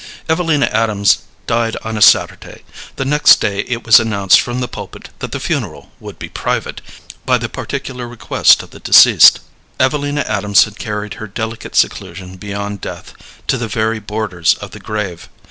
[0.27, 2.63] Evelina Adams died on a Saturday.
[2.95, 6.81] The next day it was announced from the pulpit that the funeral would be private,
[7.23, 9.41] by the particular request of the deceased.
[9.79, 13.13] Evelina Adams had carried her delicate seclusion beyond death,
[13.45, 15.29] to the very borders of the grave.